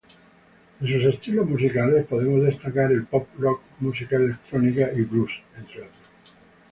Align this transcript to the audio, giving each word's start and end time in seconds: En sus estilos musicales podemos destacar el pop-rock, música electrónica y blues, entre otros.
En 0.79 0.87
sus 0.87 1.03
estilos 1.13 1.47
musicales 1.47 2.07
podemos 2.07 2.41
destacar 2.41 2.91
el 2.91 3.05
pop-rock, 3.05 3.61
música 3.81 4.15
electrónica 4.15 4.89
y 4.95 5.03
blues, 5.03 5.31
entre 5.55 5.81
otros. 5.81 5.93